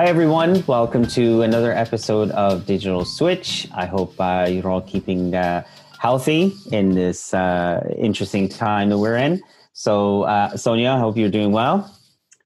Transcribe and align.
Hi, 0.00 0.06
everyone. 0.06 0.64
Welcome 0.64 1.06
to 1.08 1.42
another 1.42 1.74
episode 1.74 2.30
of 2.30 2.64
Digital 2.64 3.04
Switch. 3.04 3.68
I 3.74 3.84
hope 3.84 4.18
uh, 4.18 4.48
you're 4.48 4.70
all 4.70 4.80
keeping 4.80 5.34
uh, 5.34 5.62
healthy 5.98 6.54
in 6.72 6.92
this 6.94 7.34
uh, 7.34 7.86
interesting 7.98 8.48
time 8.48 8.88
that 8.88 8.96
we're 8.96 9.18
in. 9.18 9.42
So, 9.74 10.22
uh, 10.22 10.56
Sonia, 10.56 10.92
I 10.92 10.98
hope 10.98 11.18
you're 11.18 11.28
doing 11.28 11.52
well. 11.52 11.94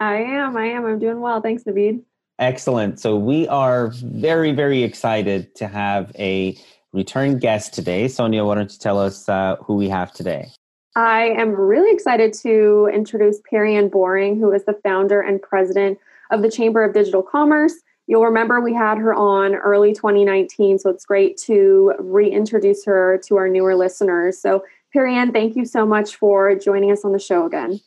I 0.00 0.17
am. 0.17 0.57
I 0.57 0.64
am. 0.64 0.85
I'm 0.85 0.98
doing 0.98 1.21
well. 1.21 1.40
Thanks, 1.40 1.62
Navid. 1.62 2.03
Excellent. 2.40 2.98
So, 2.98 3.17
we 3.17 3.46
are 3.46 3.93
very, 4.02 4.50
very 4.50 4.82
excited 4.82 5.55
to 5.55 5.68
have 5.68 6.11
a 6.18 6.59
return 6.93 7.39
guest 7.39 7.73
today. 7.73 8.09
Sonia, 8.09 8.45
why 8.45 8.57
don't 8.57 8.73
you 8.73 8.79
tell 8.80 8.98
us 8.98 9.29
uh, 9.29 9.55
who 9.62 9.77
we 9.77 9.89
have 9.89 10.12
today? 10.12 10.48
I 10.96 11.27
am 11.39 11.50
really 11.50 11.94
excited 11.94 12.32
to 12.43 12.91
introduce 12.93 13.41
Perianne 13.43 13.93
Boring, 13.93 14.41
who 14.41 14.50
is 14.50 14.64
the 14.64 14.75
founder 14.82 15.21
and 15.21 15.41
president 15.41 16.00
of 16.31 16.43
the 16.43 16.51
Chamber 16.51 16.83
of 16.83 16.95
Digital 16.95 17.23
Commerce. 17.23 17.75
You'll 18.07 18.25
remember 18.25 18.61
we 18.61 18.75
had 18.75 18.99
her 18.99 19.14
on 19.14 19.55
early 19.55 19.95
2019, 19.95 20.79
so 20.79 20.91
it's 20.91 21.07
great 21.07 21.39
to 21.39 21.95
reintroduce 21.99 22.85
her 22.85 23.19
to 23.27 23.37
our 23.37 23.49
newer 23.49 23.75
listeners. 23.75 24.39
So, 24.39 24.64
Perianne, 24.95 25.33
thank 25.33 25.57
you 25.57 25.64
so 25.64 25.87
much 25.87 26.17
for 26.17 26.55
joining 26.55 26.93
us 26.93 27.05
on 27.05 27.13
the 27.13 27.19
show 27.19 27.47
again. 27.47 27.81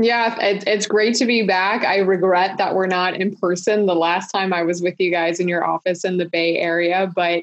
Yeah, 0.00 0.36
it's 0.40 0.86
great 0.86 1.16
to 1.16 1.26
be 1.26 1.42
back. 1.42 1.84
I 1.84 1.98
regret 1.98 2.56
that 2.58 2.74
we're 2.74 2.86
not 2.86 3.16
in 3.16 3.34
person. 3.34 3.86
The 3.86 3.96
last 3.96 4.30
time 4.30 4.52
I 4.52 4.62
was 4.62 4.80
with 4.80 4.94
you 4.98 5.10
guys 5.10 5.40
in 5.40 5.48
your 5.48 5.64
office 5.64 6.04
in 6.04 6.18
the 6.18 6.28
Bay 6.28 6.56
Area, 6.58 7.10
but 7.14 7.42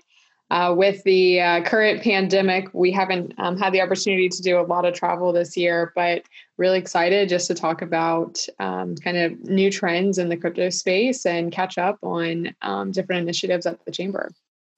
uh, 0.51 0.73
with 0.77 1.03
the 1.03 1.41
uh, 1.41 1.63
current 1.63 2.03
pandemic, 2.03 2.69
we 2.73 2.91
haven't 2.91 3.33
um, 3.39 3.57
had 3.57 3.73
the 3.73 3.81
opportunity 3.81 4.29
to 4.29 4.41
do 4.41 4.59
a 4.59 4.61
lot 4.61 4.85
of 4.85 4.93
travel 4.93 5.33
this 5.33 5.57
year, 5.57 5.91
but 5.95 6.23
really 6.57 6.77
excited 6.77 7.29
just 7.29 7.47
to 7.47 7.55
talk 7.55 7.81
about 7.81 8.45
um, 8.59 8.95
kind 8.95 9.17
of 9.17 9.39
new 9.45 9.71
trends 9.71 10.19
in 10.19 10.29
the 10.29 10.37
crypto 10.37 10.69
space 10.69 11.25
and 11.25 11.51
catch 11.51 11.77
up 11.77 11.97
on 12.03 12.53
um, 12.61 12.91
different 12.91 13.23
initiatives 13.23 13.65
at 13.65 13.83
the 13.85 13.91
chamber. 13.91 14.31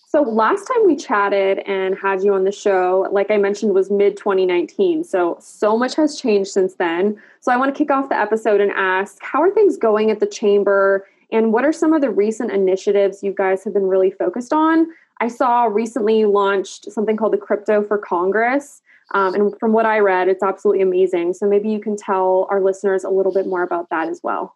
So, 0.10 0.22
last 0.22 0.64
time 0.66 0.88
we 0.88 0.96
chatted 0.96 1.60
and 1.68 1.98
had 1.98 2.24
you 2.24 2.34
on 2.34 2.46
the 2.46 2.52
show, 2.52 3.10
like 3.12 3.30
I 3.30 3.36
mentioned, 3.36 3.74
was 3.74 3.92
mid 3.92 4.16
2019. 4.16 5.04
So, 5.04 5.36
so 5.42 5.78
much 5.78 5.96
has 5.96 6.18
changed 6.20 6.50
since 6.50 6.76
then. 6.76 7.22
So, 7.42 7.52
I 7.52 7.58
want 7.58 7.76
to 7.76 7.78
kick 7.78 7.92
off 7.92 8.08
the 8.08 8.16
episode 8.16 8.62
and 8.62 8.72
ask 8.72 9.18
how 9.22 9.42
are 9.42 9.52
things 9.52 9.76
going 9.76 10.10
at 10.10 10.22
the 10.22 10.26
chamber? 10.26 11.06
And 11.30 11.52
what 11.52 11.66
are 11.66 11.74
some 11.74 11.92
of 11.92 12.00
the 12.00 12.10
recent 12.10 12.52
initiatives 12.52 13.22
you 13.22 13.34
guys 13.34 13.66
have 13.66 13.74
been 13.74 13.88
really 13.88 14.12
focused 14.12 14.54
on? 14.54 14.88
I 15.20 15.28
saw 15.28 15.66
recently 15.66 16.26
launched 16.26 16.92
something 16.92 17.18
called 17.18 17.34
the 17.34 17.38
Crypto 17.38 17.84
for 17.84 17.98
Congress. 17.98 18.82
Um, 19.14 19.34
and 19.34 19.60
from 19.60 19.72
what 19.72 19.86
I 19.86 20.00
read, 20.00 20.28
it's 20.28 20.44
absolutely 20.44 20.82
amazing. 20.82 21.34
So 21.34 21.48
maybe 21.48 21.70
you 21.70 21.80
can 21.80 21.96
tell 21.96 22.48
our 22.52 22.62
listeners 22.62 23.04
a 23.04 23.10
little 23.10 23.34
bit 23.34 23.48
more 23.48 23.64
about 23.64 23.90
that 23.90 24.10
as 24.10 24.22
well. 24.22 24.56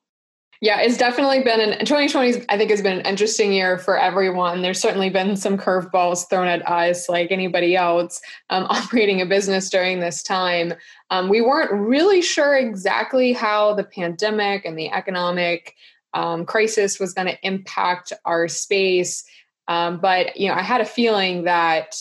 Yeah, 0.63 0.79
it's 0.79 0.97
definitely 0.97 1.41
been 1.41 1.59
an 1.59 1.79
2020. 1.79 2.45
I 2.49 2.55
think 2.55 2.69
has 2.69 2.83
been 2.83 2.99
an 2.99 3.05
interesting 3.07 3.51
year 3.51 3.79
for 3.79 3.97
everyone. 3.97 4.61
There's 4.61 4.79
certainly 4.79 5.09
been 5.09 5.35
some 5.35 5.57
curveballs 5.57 6.29
thrown 6.29 6.47
at 6.47 6.67
us, 6.69 7.09
like 7.09 7.31
anybody 7.31 7.75
else 7.75 8.21
um, 8.51 8.65
operating 8.69 9.21
a 9.21 9.25
business 9.25 9.71
during 9.71 10.01
this 10.01 10.21
time. 10.21 10.75
Um, 11.09 11.29
we 11.29 11.41
weren't 11.41 11.71
really 11.71 12.21
sure 12.21 12.55
exactly 12.55 13.33
how 13.33 13.73
the 13.73 13.83
pandemic 13.83 14.63
and 14.63 14.77
the 14.77 14.91
economic 14.91 15.73
um, 16.13 16.45
crisis 16.45 16.99
was 16.99 17.13
going 17.13 17.27
to 17.27 17.37
impact 17.41 18.13
our 18.25 18.47
space. 18.47 19.23
Um, 19.71 19.99
but 19.99 20.35
you 20.35 20.49
know, 20.49 20.55
I 20.55 20.63
had 20.63 20.81
a 20.81 20.85
feeling 20.85 21.45
that 21.45 21.95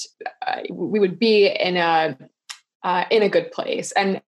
uh, 0.44 0.62
we 0.72 0.98
would 0.98 1.20
be 1.20 1.46
in 1.46 1.76
a 1.76 2.18
uh, 2.82 3.04
in 3.12 3.22
a 3.22 3.28
good 3.28 3.52
place, 3.52 3.92
and 3.92 4.20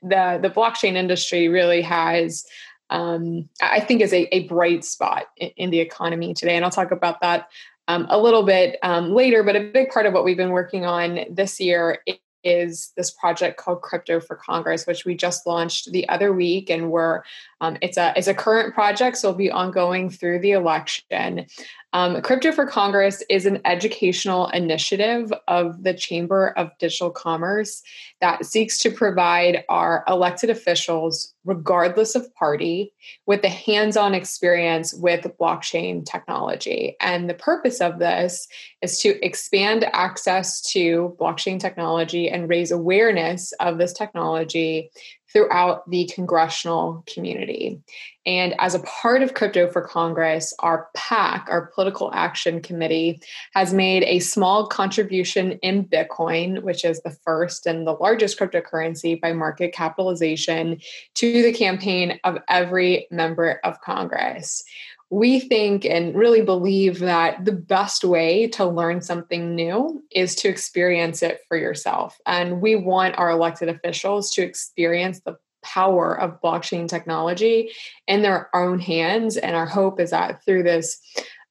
the 0.00 0.38
the 0.40 0.48
blockchain 0.48 0.94
industry 0.94 1.48
really 1.48 1.82
has. 1.82 2.44
Um, 2.90 3.48
I 3.60 3.80
think 3.80 4.02
is 4.02 4.12
a, 4.12 4.32
a 4.32 4.46
bright 4.46 4.84
spot 4.84 5.24
in, 5.38 5.50
in, 5.56 5.70
the 5.70 5.80
economy 5.80 6.34
today, 6.34 6.54
and 6.54 6.64
I'll 6.64 6.70
talk 6.70 6.92
about 6.92 7.20
that 7.22 7.48
um, 7.88 8.06
a 8.10 8.18
little 8.18 8.44
bit 8.44 8.78
um, 8.82 9.12
later. 9.12 9.42
But 9.42 9.56
a 9.56 9.70
big 9.72 9.88
part 9.88 10.06
of 10.06 10.12
what 10.12 10.22
we've 10.22 10.36
been 10.36 10.50
working 10.50 10.84
on 10.84 11.24
this 11.30 11.58
year 11.58 11.98
is 12.44 12.92
this 12.96 13.10
project 13.10 13.56
called 13.56 13.80
Crypto 13.80 14.20
for 14.20 14.36
Congress, 14.36 14.86
which 14.86 15.04
we 15.04 15.16
just 15.16 15.46
launched 15.46 15.90
the 15.90 16.08
other 16.08 16.32
week, 16.32 16.70
and 16.70 16.90
we're 16.90 17.22
um, 17.60 17.76
it's 17.80 17.96
a 17.96 18.12
it's 18.16 18.28
a 18.28 18.34
current 18.34 18.74
project, 18.74 19.16
so 19.16 19.28
it'll 19.28 19.38
be 19.38 19.50
ongoing 19.50 20.10
through 20.10 20.40
the 20.40 20.52
election. 20.52 21.46
Um, 21.94 22.20
Crypto 22.22 22.50
for 22.50 22.66
Congress 22.66 23.22
is 23.30 23.46
an 23.46 23.60
educational 23.64 24.48
initiative 24.48 25.32
of 25.46 25.84
the 25.84 25.94
Chamber 25.94 26.48
of 26.56 26.76
Digital 26.80 27.08
Commerce 27.08 27.84
that 28.20 28.44
seeks 28.44 28.78
to 28.78 28.90
provide 28.90 29.64
our 29.68 30.02
elected 30.08 30.50
officials, 30.50 31.32
regardless 31.44 32.16
of 32.16 32.34
party, 32.34 32.92
with 33.26 33.44
a 33.44 33.48
hands 33.48 33.96
on 33.96 34.12
experience 34.12 34.92
with 34.92 35.20
blockchain 35.40 36.04
technology. 36.04 36.96
And 37.00 37.30
the 37.30 37.34
purpose 37.34 37.80
of 37.80 38.00
this 38.00 38.48
is 38.82 38.98
to 38.98 39.24
expand 39.24 39.88
access 39.92 40.60
to 40.72 41.16
blockchain 41.20 41.60
technology 41.60 42.28
and 42.28 42.48
raise 42.48 42.72
awareness 42.72 43.52
of 43.60 43.78
this 43.78 43.92
technology 43.92 44.90
throughout 45.34 45.90
the 45.90 46.08
congressional 46.14 47.04
community. 47.12 47.80
And 48.24 48.54
as 48.58 48.74
a 48.74 48.78
part 48.80 49.22
of 49.22 49.34
Crypto 49.34 49.68
for 49.68 49.82
Congress, 49.82 50.54
our 50.60 50.88
PAC, 50.94 51.46
our 51.50 51.66
Political 51.74 52.12
Action 52.14 52.62
Committee, 52.62 53.20
has 53.52 53.74
made 53.74 54.04
a 54.04 54.20
small 54.20 54.66
contribution 54.66 55.52
in 55.60 55.84
Bitcoin, 55.84 56.62
which 56.62 56.84
is 56.84 57.02
the 57.02 57.10
first 57.10 57.66
and 57.66 57.86
the 57.86 57.92
largest 57.92 58.38
cryptocurrency 58.38 59.20
by 59.20 59.32
market 59.32 59.74
capitalization, 59.74 60.80
to 61.14 61.42
the 61.42 61.52
campaign 61.52 62.18
of 62.24 62.38
every 62.48 63.06
member 63.10 63.60
of 63.64 63.80
Congress 63.82 64.64
we 65.10 65.38
think 65.40 65.84
and 65.84 66.14
really 66.14 66.42
believe 66.42 66.98
that 67.00 67.44
the 67.44 67.52
best 67.52 68.04
way 68.04 68.48
to 68.48 68.64
learn 68.64 69.00
something 69.00 69.54
new 69.54 70.02
is 70.10 70.34
to 70.36 70.48
experience 70.48 71.22
it 71.22 71.40
for 71.48 71.56
yourself. 71.56 72.18
And 72.26 72.60
we 72.60 72.74
want 72.74 73.18
our 73.18 73.30
elected 73.30 73.68
officials 73.68 74.30
to 74.32 74.42
experience 74.42 75.20
the 75.20 75.36
power 75.62 76.18
of 76.18 76.40
blockchain 76.42 76.86
technology 76.86 77.70
in 78.06 78.22
their 78.22 78.54
own 78.54 78.78
hands. 78.78 79.36
And 79.36 79.56
our 79.56 79.66
hope 79.66 79.98
is 79.98 80.10
that 80.10 80.44
through 80.44 80.62
this 80.62 81.00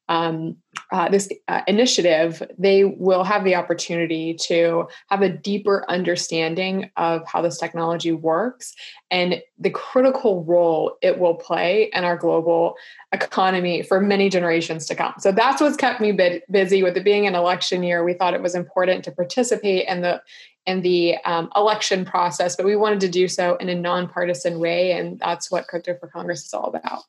um, 0.09 0.57
uh, 0.91 1.09
this 1.09 1.29
uh, 1.47 1.61
initiative, 1.67 2.43
they 2.57 2.83
will 2.83 3.23
have 3.23 3.43
the 3.43 3.55
opportunity 3.55 4.33
to 4.33 4.87
have 5.09 5.21
a 5.21 5.29
deeper 5.29 5.85
understanding 5.89 6.89
of 6.97 7.25
how 7.27 7.41
this 7.41 7.57
technology 7.57 8.11
works 8.11 8.73
and 9.11 9.41
the 9.57 9.69
critical 9.69 10.43
role 10.43 10.97
it 11.01 11.19
will 11.19 11.35
play 11.35 11.89
in 11.93 12.03
our 12.03 12.17
global 12.17 12.75
economy 13.13 13.81
for 13.81 14.01
many 14.01 14.29
generations 14.29 14.85
to 14.85 14.95
come. 14.95 15.13
So 15.19 15.31
that's 15.31 15.61
what's 15.61 15.77
kept 15.77 16.01
me 16.01 16.11
bit 16.11 16.43
busy 16.51 16.83
with 16.83 16.97
it 16.97 17.03
being 17.03 17.25
an 17.27 17.35
election 17.35 17.81
year. 17.83 18.03
We 18.03 18.13
thought 18.13 18.33
it 18.33 18.41
was 18.41 18.55
important 18.55 19.03
to 19.05 19.11
participate 19.11 19.87
in 19.87 20.01
the 20.01 20.21
in 20.65 20.81
the 20.81 21.17
um, 21.25 21.49
election 21.57 22.05
process, 22.05 22.55
but 22.55 22.65
we 22.65 22.77
wanted 22.77 23.01
to 23.01 23.09
do 23.09 23.27
so 23.27 23.57
in 23.57 23.67
a 23.67 23.75
nonpartisan 23.75 24.59
way, 24.59 24.93
and 24.93 25.19
that's 25.19 25.51
what 25.51 25.67
Crypto 25.67 25.97
for 25.99 26.07
Congress 26.07 26.45
is 26.45 26.53
all 26.53 26.67
about. 26.67 27.03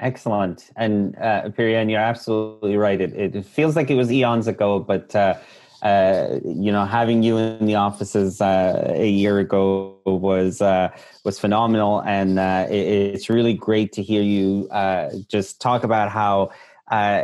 Excellent. 0.00 0.70
And 0.76 1.14
uh, 1.18 1.50
Perianne, 1.50 1.90
you're 1.90 2.00
absolutely 2.00 2.76
right. 2.76 3.00
It, 3.00 3.36
it 3.36 3.44
feels 3.44 3.76
like 3.76 3.90
it 3.90 3.96
was 3.96 4.10
eons 4.10 4.46
ago, 4.48 4.80
but 4.80 5.14
uh, 5.14 5.34
uh, 5.82 6.40
you 6.44 6.72
know, 6.72 6.84
having 6.84 7.22
you 7.22 7.36
in 7.36 7.66
the 7.66 7.74
offices 7.74 8.40
uh, 8.40 8.94
a 8.96 9.08
year 9.08 9.38
ago 9.38 9.96
was 10.06 10.60
uh, 10.62 10.88
was 11.24 11.38
phenomenal, 11.38 12.02
and 12.02 12.38
uh, 12.38 12.66
it, 12.70 13.14
it's 13.14 13.30
really 13.30 13.54
great 13.54 13.92
to 13.92 14.02
hear 14.02 14.22
you 14.22 14.68
uh, 14.70 15.10
just 15.28 15.60
talk 15.60 15.84
about 15.84 16.10
how. 16.10 16.50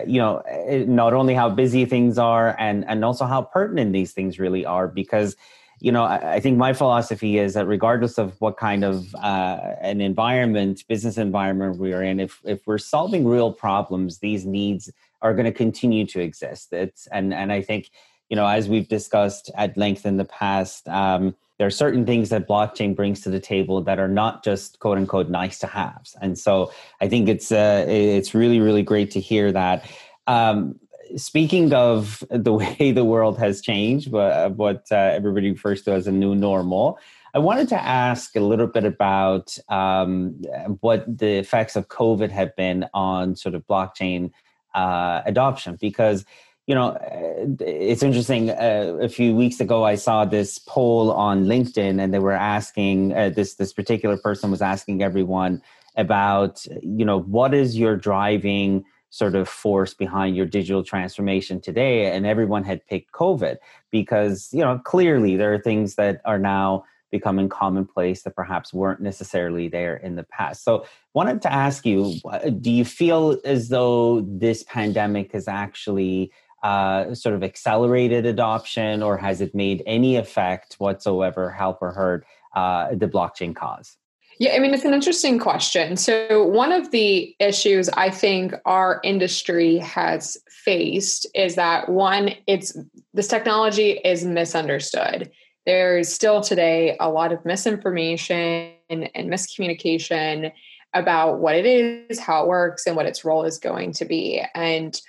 You 0.06 0.20
know, 0.20 0.42
not 0.86 1.12
only 1.12 1.34
how 1.34 1.50
busy 1.50 1.86
things 1.86 2.18
are, 2.18 2.54
and 2.56 2.84
and 2.86 3.04
also 3.04 3.24
how 3.26 3.42
pertinent 3.42 3.92
these 3.92 4.12
things 4.12 4.38
really 4.38 4.64
are, 4.64 4.86
because 4.86 5.34
you 5.80 5.92
know, 5.92 6.04
I, 6.04 6.34
I, 6.34 6.40
think 6.40 6.56
my 6.56 6.72
philosophy 6.72 7.38
is 7.38 7.54
that 7.54 7.66
regardless 7.66 8.18
of 8.18 8.40
what 8.40 8.56
kind 8.56 8.84
of 8.84 9.14
uh, 9.16 9.74
an 9.80 10.00
environment, 10.00 10.84
business 10.88 11.18
environment 11.18 11.78
we 11.78 11.92
are 11.92 12.02
in, 12.02 12.18
if 12.20 12.40
if 12.44 12.66
we're 12.66 12.78
solving 12.78 13.26
real 13.26 13.52
problems, 13.52 14.18
these 14.18 14.46
needs 14.46 14.90
are 15.22 15.34
going 15.34 15.44
to 15.44 15.52
continue 15.52 16.06
to 16.06 16.20
exist. 16.20 16.72
It's 16.72 17.06
and 17.08 17.34
and 17.34 17.52
I 17.52 17.62
think 17.62 17.90
you 18.28 18.36
know, 18.36 18.46
as 18.46 18.68
we've 18.68 18.88
discussed 18.88 19.50
at 19.54 19.76
length 19.76 20.04
in 20.04 20.16
the 20.16 20.24
past, 20.24 20.88
um, 20.88 21.34
there 21.58 21.66
are 21.66 21.70
certain 21.70 22.04
things 22.04 22.28
that 22.30 22.48
blockchain 22.48 22.94
brings 22.94 23.20
to 23.20 23.30
the 23.30 23.40
table 23.40 23.80
that 23.82 23.98
are 23.98 24.08
not 24.08 24.44
just 24.44 24.78
quote 24.78 24.98
unquote 24.98 25.28
nice 25.28 25.58
to 25.60 25.66
haves. 25.66 26.16
And 26.20 26.38
so 26.38 26.72
I 27.00 27.08
think 27.08 27.28
it's 27.28 27.52
uh, 27.52 27.84
it's 27.88 28.34
really 28.34 28.60
really 28.60 28.82
great 28.82 29.10
to 29.12 29.20
hear 29.20 29.52
that. 29.52 29.90
Um, 30.26 30.80
speaking 31.16 31.72
of 31.72 32.24
the 32.30 32.52
way 32.60 32.92
the 32.92 33.04
world 33.04 33.38
has 33.38 33.60
changed, 33.60 34.10
but 34.10 34.52
what 34.56 34.86
uh, 34.90 34.96
everybody 34.96 35.50
refers 35.50 35.82
to 35.82 35.92
as 35.92 36.06
a 36.06 36.12
new 36.12 36.34
normal, 36.34 36.98
I 37.34 37.38
wanted 37.38 37.68
to 37.68 37.80
ask 37.80 38.34
a 38.34 38.40
little 38.40 38.66
bit 38.66 38.84
about 38.84 39.58
um, 39.68 40.42
what 40.80 41.04
the 41.06 41.36
effects 41.36 41.76
of 41.76 41.88
COVID 41.88 42.30
have 42.30 42.56
been 42.56 42.86
on 42.94 43.36
sort 43.36 43.54
of 43.54 43.66
blockchain 43.66 44.30
uh, 44.74 45.20
adoption, 45.26 45.76
because 45.78 46.24
you 46.66 46.74
know 46.74 46.88
uh, 46.88 47.46
it's 47.60 48.02
interesting. 48.02 48.48
Uh, 48.48 48.98
a 49.02 49.08
few 49.10 49.36
weeks 49.36 49.60
ago, 49.60 49.84
I 49.84 49.96
saw 49.96 50.24
this 50.24 50.58
poll 50.58 51.12
on 51.12 51.44
LinkedIn, 51.44 52.00
and 52.02 52.14
they 52.14 52.18
were 52.18 52.32
asking 52.32 53.12
uh, 53.12 53.28
this 53.28 53.56
this 53.56 53.72
particular 53.72 54.16
person 54.16 54.50
was 54.50 54.62
asking 54.62 55.02
everyone 55.02 55.60
about 55.96 56.64
you 56.82 57.04
know 57.04 57.20
what 57.20 57.52
is 57.52 57.76
your 57.78 57.96
driving 57.96 58.84
sort 59.16 59.34
of 59.34 59.48
force 59.48 59.94
behind 59.94 60.36
your 60.36 60.46
digital 60.46 60.82
transformation 60.82 61.60
today 61.60 62.14
and 62.14 62.26
everyone 62.26 62.64
had 62.64 62.86
picked 62.86 63.12
covid 63.12 63.56
because 63.90 64.48
you 64.52 64.60
know 64.60 64.78
clearly 64.84 65.36
there 65.36 65.52
are 65.54 65.58
things 65.58 65.94
that 65.94 66.20
are 66.24 66.38
now 66.38 66.84
becoming 67.10 67.48
commonplace 67.48 68.22
that 68.22 68.34
perhaps 68.34 68.74
weren't 68.74 69.00
necessarily 69.00 69.68
there 69.68 69.96
in 69.96 70.16
the 70.16 70.24
past. 70.24 70.64
So 70.64 70.86
wanted 71.14 71.40
to 71.42 71.52
ask 71.52 71.86
you 71.86 72.14
do 72.60 72.70
you 72.70 72.84
feel 72.84 73.38
as 73.44 73.68
though 73.68 74.22
this 74.22 74.62
pandemic 74.64 75.32
has 75.32 75.48
actually 75.48 76.32
uh, 76.62 77.14
sort 77.14 77.34
of 77.34 77.42
accelerated 77.42 78.26
adoption 78.26 79.02
or 79.02 79.16
has 79.16 79.40
it 79.40 79.54
made 79.54 79.82
any 79.86 80.16
effect 80.16 80.74
whatsoever 80.78 81.50
help 81.50 81.78
or 81.80 81.92
hurt 81.92 82.26
uh, 82.54 82.94
the 82.94 83.06
blockchain 83.06 83.54
cause 83.54 83.96
yeah, 84.38 84.54
I 84.54 84.58
mean, 84.58 84.74
it's 84.74 84.84
an 84.84 84.92
interesting 84.92 85.38
question. 85.38 85.96
So, 85.96 86.44
one 86.44 86.72
of 86.72 86.90
the 86.90 87.34
issues 87.40 87.88
I 87.90 88.10
think 88.10 88.52
our 88.64 89.00
industry 89.02 89.78
has 89.78 90.36
faced 90.48 91.26
is 91.34 91.54
that 91.54 91.88
one, 91.88 92.32
it's 92.46 92.76
this 93.14 93.28
technology 93.28 93.92
is 94.04 94.24
misunderstood. 94.24 95.30
There's 95.64 96.12
still 96.12 96.42
today 96.42 96.96
a 97.00 97.08
lot 97.08 97.32
of 97.32 97.44
misinformation 97.44 98.72
and, 98.90 99.10
miscommunication 99.16 100.52
about 100.92 101.38
what 101.38 101.54
it 101.54 101.66
is, 101.66 102.18
how 102.18 102.42
it 102.42 102.48
works, 102.48 102.86
and 102.86 102.94
what 102.94 103.06
its 103.06 103.24
role 103.24 103.44
is 103.44 103.58
going 103.58 103.92
to 103.92 104.04
be. 104.04 104.42
And 104.54 105.00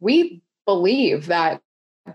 we 0.00 0.40
believe 0.66 1.26
that 1.26 1.60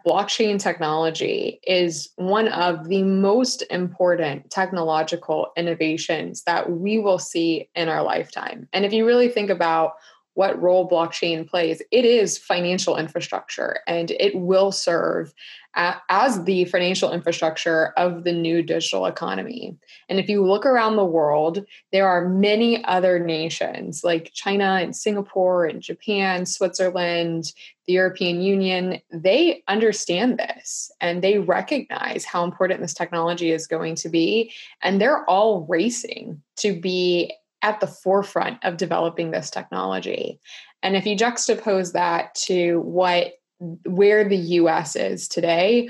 blockchain 0.05 0.59
technology 0.59 1.59
is 1.65 2.09
one 2.15 2.47
of 2.49 2.87
the 2.87 3.03
most 3.03 3.63
important 3.69 4.49
technological 4.49 5.51
innovations 5.55 6.43
that 6.43 6.71
we 6.71 6.99
will 6.99 7.19
see 7.19 7.69
in 7.75 7.89
our 7.89 8.03
lifetime. 8.03 8.67
And 8.73 8.85
if 8.85 8.93
you 8.93 9.05
really 9.05 9.29
think 9.29 9.49
about 9.49 9.93
what 10.35 10.59
role 10.61 10.89
blockchain 10.89 11.47
plays, 11.47 11.81
it 11.91 12.05
is 12.05 12.37
financial 12.37 12.97
infrastructure 12.97 13.79
and 13.87 14.11
it 14.11 14.35
will 14.35 14.71
serve 14.71 15.33
as 15.75 16.43
the 16.43 16.65
financial 16.65 17.11
infrastructure 17.11 17.93
of 17.97 18.23
the 18.23 18.31
new 18.31 18.61
digital 18.61 19.05
economy. 19.05 19.75
And 20.07 20.19
if 20.19 20.29
you 20.29 20.45
look 20.45 20.65
around 20.65 20.95
the 20.95 21.05
world, 21.05 21.65
there 21.91 22.07
are 22.07 22.29
many 22.29 22.83
other 22.85 23.19
nations 23.19 24.03
like 24.03 24.31
China 24.33 24.79
and 24.81 24.95
Singapore 24.95 25.65
and 25.65 25.81
Japan, 25.81 26.45
Switzerland, 26.45 27.53
the 27.87 27.93
European 27.93 28.41
Union. 28.41 28.99
They 29.11 29.63
understand 29.67 30.37
this 30.37 30.91
and 31.01 31.23
they 31.23 31.39
recognize 31.39 32.23
how 32.23 32.43
important 32.43 32.81
this 32.81 32.93
technology 32.93 33.51
is 33.51 33.67
going 33.67 33.95
to 33.95 34.09
be. 34.09 34.53
And 34.81 35.01
they're 35.01 35.27
all 35.29 35.65
racing 35.67 36.41
to 36.57 36.79
be 36.79 37.33
at 37.63 37.79
the 37.79 37.87
forefront 37.87 38.63
of 38.63 38.77
developing 38.77 39.31
this 39.31 39.49
technology. 39.49 40.39
And 40.83 40.95
if 40.97 41.05
you 41.05 41.15
juxtapose 41.15 41.93
that 41.93 42.35
to 42.35 42.81
what 42.81 43.33
where 43.59 44.27
the 44.27 44.37
US 44.37 44.95
is 44.95 45.27
today, 45.27 45.89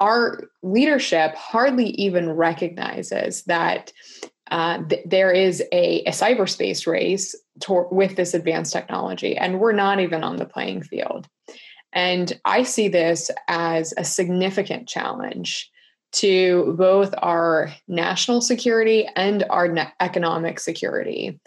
our 0.00 0.44
leadership 0.62 1.34
hardly 1.34 1.90
even 1.90 2.30
recognizes 2.30 3.42
that 3.44 3.92
uh, 4.50 4.82
th- 4.84 5.02
there 5.04 5.30
is 5.30 5.62
a, 5.72 6.02
a, 6.04 6.10
cyberspace 6.10 6.86
race 6.86 7.34
to- 7.60 7.88
with 7.90 8.16
this 8.16 8.32
advanced 8.32 8.72
technology, 8.72 9.36
and 9.36 9.60
we're 9.60 9.72
not 9.72 10.00
even 10.00 10.24
on 10.24 10.36
the 10.36 10.46
playing 10.46 10.82
field. 10.82 11.28
And 11.92 12.38
I 12.44 12.62
see 12.62 12.88
this 12.88 13.30
as 13.48 13.92
a 13.96 14.04
significant 14.04 14.88
challenge 14.88 15.70
to 16.10 16.74
both 16.78 17.14
our 17.18 17.70
national 17.88 18.40
security 18.40 19.06
and 19.16 19.44
our 19.50 19.68
ne- 19.68 19.92
economic 20.00 20.60
security 20.60 21.38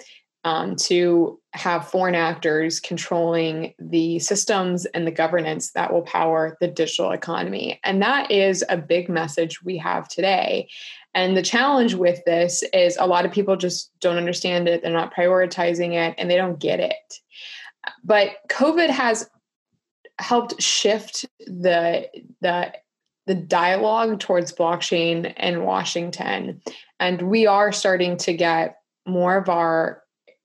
um, 0.44 0.76
to 0.76 1.40
have 1.54 1.88
foreign 1.88 2.16
actors 2.16 2.80
controlling 2.80 3.74
the 3.78 4.20
systems 4.20 4.86
and 4.86 5.06
the 5.06 5.12
governance 5.12 5.72
that 5.72 5.92
will 5.92 6.02
power 6.02 6.58
the 6.62 6.68
digital 6.68 7.12
economy. 7.12 7.80
And 7.84 8.02
that 8.02 8.32
is 8.32 8.64
a 8.70 8.78
big 8.78 9.10
message 9.10 9.62
we 9.62 9.78
have 9.78 10.08
today. 10.08 10.70
And 11.14 11.36
the 11.36 11.44
challenge 11.44 11.94
with 11.94 12.24
this 12.26 12.64
is 12.74 12.98
a 12.98 13.06
lot 13.06 13.26
of 13.26 13.32
people 13.32 13.58
just 13.58 13.92
don't 14.00 14.18
understand 14.18 14.68
it, 14.68 14.82
they're 14.82 14.92
not 14.92 15.14
prioritizing 15.14 15.94
it, 15.94 16.16
and 16.18 16.32
they 16.32 16.38
don't 16.38 16.60
get 16.60 16.80
it. 16.80 17.20
But 18.04 18.38
COVID 18.50 18.90
has 18.90 19.30
helped 20.20 20.62
shift 20.62 21.26
the 21.46 22.08
the 22.42 22.74
the 23.28 23.36
dialogue 23.36 24.20
towards 24.20 24.54
blockchain 24.54 25.34
in 25.38 25.64
Washington. 25.64 26.62
And 27.00 27.22
we 27.24 27.46
are 27.46 27.72
starting 27.72 28.18
to 28.18 28.34
get 28.34 28.78
more 29.06 29.38
of 29.38 29.48
our 29.50 30.01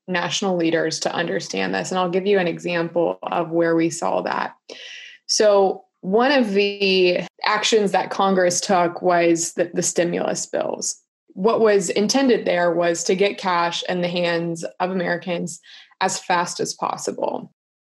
national 0.09 0.57
leaders 0.57 1.01
to 1.01 1.13
understand 1.13 1.75
this. 1.75 1.91
And 1.91 1.99
I'll 1.99 2.11
give 2.11 2.27
you 2.27 2.39
an 2.39 2.49
example 2.49 3.19
of 3.23 3.51
where 3.51 3.75
we 3.75 3.91
saw 3.91 4.23
that. 4.23 4.55
So, 5.27 5.85
one 6.01 6.31
of 6.31 6.53
the 6.53 7.21
actions 7.45 7.91
that 7.93 8.11
Congress 8.11 8.61
took 8.61 9.03
was 9.03 9.55
the, 9.55 9.71
the 9.75 9.83
stimulus 9.83 10.47
bills. 10.47 10.97
What 11.33 11.61
was 11.61 11.91
intended 11.91 12.45
there 12.45 12.73
was 12.73 13.03
to 13.05 13.17
get 13.17 13.39
cash 13.39 13.83
in 13.89 14.03
the 14.03 14.09
hands 14.09 14.65
of 14.79 14.91
Americans 14.91 15.61
as 16.01 16.19
fast 16.19 16.61
as 16.61 16.75
possible. 16.75 17.53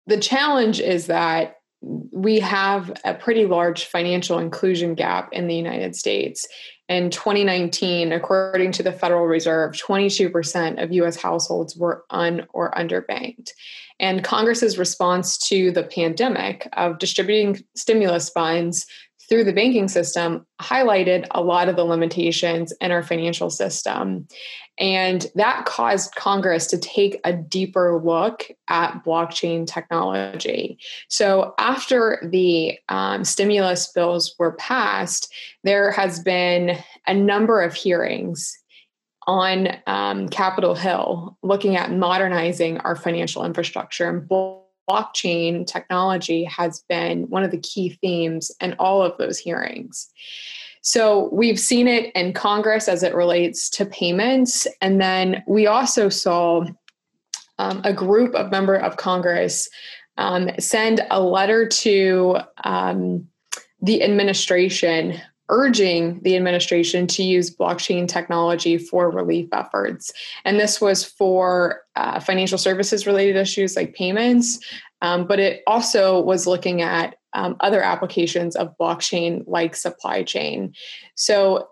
The 0.07 0.17
challenge 0.17 0.81
is 0.81 1.07
that 1.07 1.58
we 1.81 2.41
have 2.41 2.93
a 3.05 3.15
pretty 3.15 3.47
large 3.47 3.85
financial 3.85 4.39
inclusion 4.39 4.95
gap 4.95 5.33
in 5.33 5.47
the 5.47 5.55
United 5.55 5.95
States. 5.95 6.47
In 6.89 7.11
2019, 7.11 8.13
according 8.13 8.73
to 8.73 8.83
the 8.83 8.93
Federal 8.93 9.27
Reserve, 9.27 9.75
22% 9.75 10.83
of 10.83 10.93
US 10.93 11.17
households 11.17 11.77
were 11.77 12.05
un 12.11 12.47
or 12.53 12.73
underbanked. 12.73 13.51
And 14.01 14.25
Congress's 14.25 14.79
response 14.79 15.39
to 15.49 15.71
the 15.71 15.83
pandemic 15.83 16.69
of 16.75 16.99
distributing 16.99 17.63
stimulus 17.75 18.31
funds 18.31 18.87
through 19.29 19.45
the 19.45 19.53
banking 19.53 19.89
system 19.89 20.47
highlighted 20.61 21.27
a 21.33 21.43
lot 21.43 21.69
of 21.69 21.77
the 21.77 21.85
limitations 21.85 22.73
in 22.81 22.91
our 22.91 23.03
financial 23.03 23.51
system. 23.51 24.27
And 24.79 25.27
that 25.35 25.65
caused 25.65 26.15
Congress 26.15 26.67
to 26.69 26.79
take 26.79 27.21
a 27.25 27.33
deeper 27.33 28.01
look 28.03 28.49
at 28.69 29.05
blockchain 29.05 29.67
technology. 29.67 30.79
So, 31.09 31.55
after 31.59 32.29
the 32.31 32.79
um, 32.89 33.25
stimulus 33.25 33.91
bills 33.93 34.37
were 34.39 34.53
passed, 34.53 35.33
there 35.65 35.91
has 35.91 36.21
been 36.21 36.79
a 37.09 37.15
number 37.15 37.61
of 37.61 37.75
hearings 37.75 38.57
on 39.27 39.77
um, 39.87 40.29
Capitol 40.29 40.75
Hill 40.75 41.37
looking 41.43 41.77
at 41.77 41.93
modernizing 41.93 42.79
our 42.79 42.97
financial 42.97 43.45
infrastructure. 43.45 44.09
And 44.09 44.29
blockchain 44.89 45.67
technology 45.67 46.45
has 46.45 46.85
been 46.89 47.25
one 47.29 47.43
of 47.43 47.51
the 47.51 47.61
key 47.61 47.91
themes 48.01 48.51
in 48.61 48.75
all 48.79 49.03
of 49.03 49.17
those 49.19 49.39
hearings. 49.39 50.11
So 50.81 51.29
we've 51.33 51.61
seen 51.61 51.87
it 51.87 52.13
in 52.15 52.33
Congress 52.33 52.89
as 52.89 53.03
it 53.03 53.15
relates 53.15 53.69
to 53.71 53.85
payments. 53.85 54.67
And 54.81 55.01
then 55.01 55.43
we 55.47 55.67
also 55.67 56.09
saw 56.09 56.65
um, 57.59 57.83
a 57.85 57.93
group 57.93 58.35
of 58.35 58.51
member 58.51 58.77
of 58.77 58.97
Congress 58.97 59.69
um, 60.17 60.51
send 60.59 61.05
a 61.11 61.21
letter 61.21 61.67
to 61.67 62.39
um, 62.65 63.29
the 63.83 64.03
administration 64.03 65.21
urging 65.49 66.21
the 66.23 66.37
administration 66.37 67.07
to 67.07 67.23
use 67.23 67.55
blockchain 67.55 68.07
technology 68.07 68.77
for 68.79 69.11
relief 69.11 69.49
efforts. 69.53 70.13
And 70.45 70.61
this 70.61 70.81
was 70.81 71.05
for 71.05 71.83
uh, 71.97 72.21
financial 72.21 72.59
services 72.59 73.07
related 73.07 73.37
issues 73.37 73.77
like 73.77 73.95
payments, 73.95 74.59
um, 75.01 75.27
but 75.27 75.39
it 75.39 75.63
also 75.67 76.21
was 76.21 76.47
looking 76.47 76.83
at 76.83 77.17
um, 77.33 77.57
other 77.61 77.83
applications 77.83 78.57
of 78.57 78.77
blockchain 78.79 79.45
like 79.47 79.77
supply 79.77 80.23
chain. 80.23 80.75
So 81.15 81.69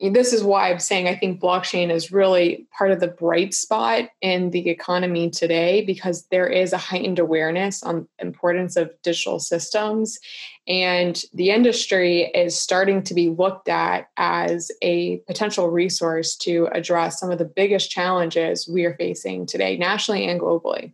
this 0.00 0.32
is 0.32 0.42
why 0.42 0.70
I'm 0.70 0.78
saying 0.78 1.08
I 1.08 1.16
think 1.16 1.40
blockchain 1.40 1.90
is 1.90 2.12
really 2.12 2.66
part 2.76 2.90
of 2.90 3.00
the 3.00 3.08
bright 3.08 3.54
spot 3.54 4.04
in 4.20 4.50
the 4.50 4.68
economy 4.68 5.30
today 5.30 5.84
because 5.84 6.26
there 6.30 6.46
is 6.46 6.72
a 6.72 6.78
heightened 6.78 7.18
awareness 7.18 7.82
on 7.82 8.08
importance 8.18 8.76
of 8.76 8.90
digital 9.02 9.38
systems 9.40 10.18
and 10.66 11.22
the 11.34 11.50
industry 11.50 12.30
is 12.34 12.58
starting 12.58 13.02
to 13.02 13.14
be 13.14 13.28
looked 13.28 13.68
at 13.68 14.08
as 14.16 14.70
a 14.80 15.18
potential 15.26 15.70
resource 15.70 16.36
to 16.36 16.68
address 16.72 17.20
some 17.20 17.30
of 17.30 17.38
the 17.38 17.44
biggest 17.44 17.90
challenges 17.90 18.66
we 18.66 18.84
are 18.84 18.94
facing 18.94 19.44
today 19.44 19.76
nationally 19.76 20.26
and 20.26 20.40
globally. 20.40 20.92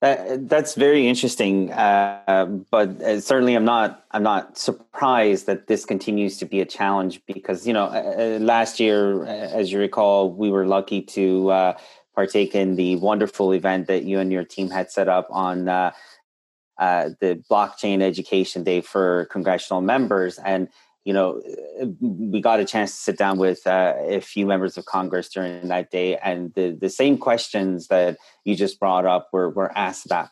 That, 0.00 0.48
that's 0.48 0.74
very 0.74 1.06
interesting, 1.06 1.70
uh, 1.72 2.46
but 2.72 3.00
uh, 3.02 3.20
certainly 3.20 3.54
I'm 3.54 3.64
not. 3.64 4.04
I'm 4.10 4.24
not 4.24 4.58
surprised 4.58 5.46
that 5.46 5.68
this 5.68 5.84
continues 5.84 6.38
to 6.38 6.44
be 6.44 6.60
a 6.60 6.64
challenge 6.64 7.20
because 7.24 7.68
you 7.68 7.72
know 7.72 7.84
uh, 7.84 8.14
uh 8.18 8.38
last 8.40 8.80
year, 8.80 9.22
uh, 9.22 9.28
as 9.28 9.70
you 9.70 9.78
recall, 9.78 10.32
we 10.32 10.50
were 10.50 10.66
lucky 10.66 11.02
to 11.02 11.50
uh, 11.50 11.78
partake 12.16 12.56
in 12.56 12.74
the 12.74 12.96
wonderful 12.96 13.52
event 13.52 13.86
that 13.86 14.02
you 14.02 14.18
and 14.18 14.32
your 14.32 14.42
team 14.42 14.70
had 14.70 14.90
set 14.90 15.08
up 15.08 15.28
on 15.30 15.66
the 16.78 17.42
blockchain 17.50 18.02
education 18.02 18.64
day 18.64 18.80
for 18.80 19.26
congressional 19.26 19.80
members, 19.80 20.38
and 20.38 20.68
you 21.04 21.12
know, 21.12 21.42
we 22.00 22.40
got 22.40 22.60
a 22.60 22.64
chance 22.64 22.92
to 22.92 22.96
sit 22.96 23.18
down 23.18 23.36
with 23.36 23.66
uh, 23.66 23.94
a 23.98 24.20
few 24.20 24.46
members 24.46 24.78
of 24.78 24.84
Congress 24.84 25.28
during 25.28 25.66
that 25.68 25.90
day, 25.90 26.16
and 26.18 26.54
the, 26.54 26.70
the 26.70 26.88
same 26.88 27.18
questions 27.18 27.88
that 27.88 28.16
you 28.44 28.54
just 28.54 28.78
brought 28.78 29.04
up 29.04 29.28
were, 29.32 29.50
were 29.50 29.76
asked 29.76 30.06
at 30.06 30.10
that. 30.10 30.30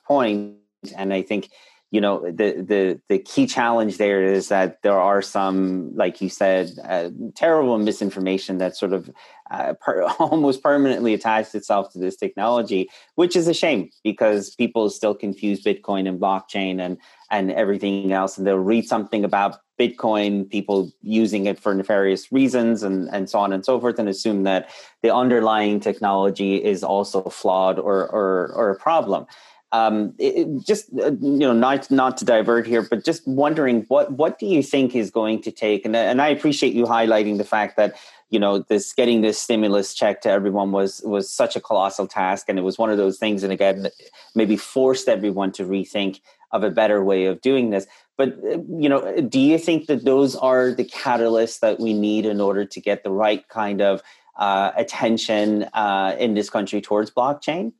And 0.97 1.13
I 1.13 1.23
think, 1.23 1.51
you 1.91 2.01
know, 2.01 2.21
the, 2.25 2.53
the, 2.63 3.01
the 3.09 3.19
key 3.19 3.47
challenge 3.47 3.97
there 3.99 4.23
is 4.23 4.49
that 4.49 4.81
there 4.83 4.99
are 4.99 5.21
some, 5.21 5.95
like 5.97 6.21
you 6.21 6.29
said, 6.29 6.71
uh, 6.85 7.11
terrible 7.35 7.79
misinformation 7.79 8.59
that 8.59 8.77
sort 8.77 8.93
of 8.93 9.11
uh, 9.51 9.75
per, 9.81 10.03
almost 10.19 10.63
permanently 10.63 11.15
attached 11.15 11.55
itself 11.55 11.93
to 11.93 11.99
this 11.99 12.17
technology, 12.17 12.89
which 13.17 13.35
is 13.35 13.49
a 13.49 13.55
shame 13.55 13.91
because 14.05 14.55
people 14.55 14.89
still 14.89 15.15
confuse 15.15 15.65
Bitcoin 15.65 16.09
and 16.09 16.21
blockchain 16.21 16.81
and 16.81 16.97
and 17.33 17.53
everything 17.53 18.13
else, 18.13 18.37
and 18.37 18.45
they'll 18.45 18.57
read 18.57 18.85
something 18.89 19.25
about 19.25 19.59
Bitcoin, 19.79 20.51
people 20.51 20.91
using 21.01 21.47
it 21.47 21.61
for 21.61 21.73
nefarious 21.75 22.31
reasons, 22.33 22.83
and 22.83 23.09
and 23.13 23.31
so 23.31 23.39
on 23.39 23.53
and 23.53 23.65
so 23.65 23.81
forth, 23.81 23.99
and 23.99 24.09
assume 24.09 24.43
that 24.45 24.71
the 25.03 25.15
underlying 25.15 25.81
technology 25.81 26.63
is 26.63 26.83
also 26.83 27.23
flawed 27.23 27.79
or 27.79 28.09
or, 28.09 28.53
or 28.55 28.71
a 28.71 28.77
problem. 28.77 29.27
Um, 29.73 30.15
it, 30.19 30.67
just 30.67 30.91
uh, 30.99 31.13
you 31.21 31.39
know, 31.39 31.53
not 31.53 31.91
not 31.91 32.17
to 32.19 32.25
divert 32.25 32.67
here, 32.67 32.83
but 32.83 33.05
just 33.05 33.27
wondering 33.27 33.85
what 33.89 34.13
what 34.13 34.39
do 34.39 34.47
you 34.47 34.63
think 34.63 34.97
is 34.97 35.11
going 35.11 35.43
to 35.43 35.53
take? 35.53 35.85
And 35.85 35.95
and 35.95 36.21
I 36.21 36.29
appreciate 36.29 36.75
you 36.75 36.85
highlighting 36.87 37.39
the 37.39 37.45
fact 37.45 37.77
that 37.77 37.95
you 38.31 38.41
know 38.41 38.61
this 38.61 38.93
getting 38.93 39.21
this 39.21 39.39
stimulus 39.39 39.95
check 39.95 40.23
to 40.23 40.31
everyone 40.31 40.73
was 40.73 41.03
was 41.05 41.31
such 41.31 41.55
a 41.55 41.61
colossal 41.61 42.09
task, 42.09 42.47
and 42.49 42.59
it 42.59 42.63
was 42.63 42.79
one 42.79 42.91
of 42.91 42.97
those 42.97 43.19
things, 43.19 43.45
and 43.45 43.53
again, 43.53 43.87
maybe 44.35 44.57
forced 44.57 45.09
everyone 45.09 45.53
to 45.53 45.65
rethink 45.65 46.21
of 46.53 46.65
a 46.65 46.71
better 46.71 47.05
way 47.05 47.27
of 47.27 47.41
doing 47.41 47.71
this. 47.71 47.87
But 48.17 48.37
you 48.43 48.89
know, 48.89 49.21
do 49.23 49.39
you 49.39 49.57
think 49.57 49.87
that 49.87 50.05
those 50.05 50.35
are 50.37 50.73
the 50.73 50.85
catalysts 50.85 51.61
that 51.61 51.79
we 51.79 51.95
need 51.95 52.27
in 52.27 52.41
order 52.41 52.65
to 52.65 52.81
get 52.81 53.05
the 53.05 53.11
right 53.11 53.47
kind 53.49 53.81
of 53.81 54.03
uh, 54.37 54.73
attention 54.77 55.65
uh, 55.75 56.17
in 56.19 56.35
this 56.35 56.51
country 56.51 56.81
towards 56.81 57.11
blockchain? 57.11 57.73